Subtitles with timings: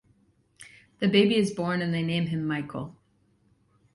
[0.97, 2.95] The baby is born and they name him Michael.